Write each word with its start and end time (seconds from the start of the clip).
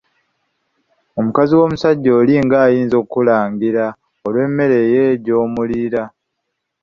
Omukazi 1.19 1.53
w'omusajja 1.59 2.09
oli 2.19 2.33
ng'ayinza 2.45 2.95
okukulangira 2.99 3.85
olw'emmere 4.27 4.79
ye 4.93 5.05
gy'omuliira. 5.23 6.03